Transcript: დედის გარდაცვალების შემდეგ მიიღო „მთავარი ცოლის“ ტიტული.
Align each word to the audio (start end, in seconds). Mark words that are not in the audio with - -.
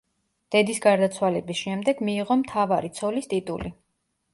დედის 0.55 0.79
გარდაცვალების 0.85 1.61
შემდეგ 1.61 2.03
მიიღო 2.11 2.41
„მთავარი 2.43 2.95
ცოლის“ 3.01 3.35
ტიტული. 3.37 3.79